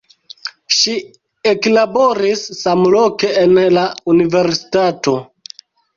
[0.77, 0.93] Ŝi
[1.51, 3.85] eklaboris samloke en la
[4.15, 5.15] universitato.